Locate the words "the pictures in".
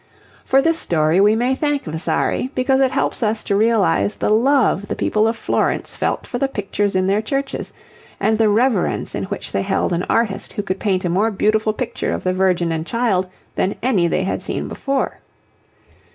6.39-7.05